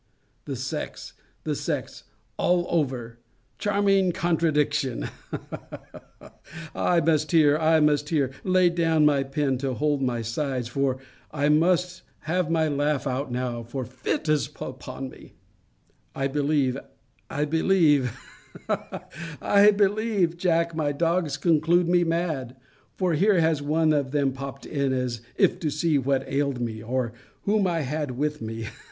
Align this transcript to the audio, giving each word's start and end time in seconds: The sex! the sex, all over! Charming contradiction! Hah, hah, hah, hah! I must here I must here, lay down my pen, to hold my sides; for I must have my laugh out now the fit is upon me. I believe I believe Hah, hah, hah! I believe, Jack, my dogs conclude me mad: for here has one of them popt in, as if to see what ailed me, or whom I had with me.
The 0.45 0.55
sex! 0.55 1.13
the 1.43 1.53
sex, 1.53 2.05
all 2.35 2.65
over! 2.71 3.19
Charming 3.59 4.13
contradiction! 4.13 5.03
Hah, 5.03 5.39
hah, 5.51 5.59
hah, 5.79 5.91
hah! 6.19 6.31
I 6.73 7.01
must 7.01 7.31
here 7.31 7.55
I 7.55 7.79
must 7.81 8.09
here, 8.09 8.31
lay 8.43 8.71
down 8.71 9.05
my 9.05 9.21
pen, 9.21 9.59
to 9.59 9.75
hold 9.75 10.01
my 10.01 10.23
sides; 10.23 10.67
for 10.67 10.97
I 11.29 11.49
must 11.49 12.01
have 12.21 12.49
my 12.49 12.67
laugh 12.67 13.05
out 13.05 13.31
now 13.31 13.61
the 13.61 13.83
fit 13.85 14.27
is 14.27 14.49
upon 14.59 15.09
me. 15.11 15.33
I 16.15 16.25
believe 16.25 16.79
I 17.29 17.45
believe 17.45 18.07
Hah, 18.65 18.87
hah, 18.89 18.89
hah! 18.89 19.35
I 19.39 19.69
believe, 19.69 20.35
Jack, 20.35 20.73
my 20.75 20.91
dogs 20.91 21.37
conclude 21.37 21.87
me 21.87 22.03
mad: 22.03 22.55
for 22.95 23.13
here 23.13 23.39
has 23.39 23.61
one 23.61 23.93
of 23.93 24.09
them 24.09 24.31
popt 24.33 24.65
in, 24.65 24.93
as 24.93 25.21
if 25.37 25.59
to 25.59 25.69
see 25.69 25.99
what 25.99 26.27
ailed 26.27 26.59
me, 26.59 26.81
or 26.81 27.13
whom 27.43 27.67
I 27.67 27.81
had 27.81 28.17
with 28.17 28.41
me. 28.41 28.65